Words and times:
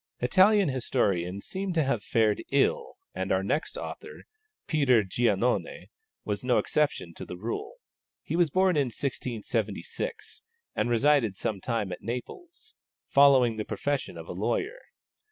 Italian 0.19 0.67
historians 0.69 1.45
seem 1.45 1.73
to 1.73 1.83
have 1.83 2.01
fared 2.03 2.43
ill, 2.49 2.95
and 3.13 3.31
our 3.31 3.43
next 3.43 3.77
author, 3.77 4.23
Peter 4.65 5.03
Giannone, 5.03 5.89
was 6.25 6.43
no 6.43 6.57
exception 6.57 7.13
to 7.13 7.23
the 7.23 7.37
rule. 7.37 7.75
He 8.23 8.35
was 8.35 8.49
born 8.49 8.75
in 8.77 8.85
1676, 8.85 10.41
and 10.75 10.89
resided 10.89 11.35
some 11.35 11.61
time 11.61 11.91
at 11.91 12.01
Naples, 12.01 12.75
following 13.05 13.57
the 13.57 13.63
profession 13.63 14.17
of 14.17 14.27
a 14.27 14.33
lawyer. 14.33 14.79